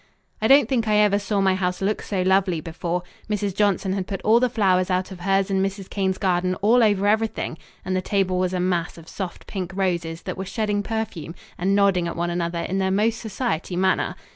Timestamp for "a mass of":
8.51-9.07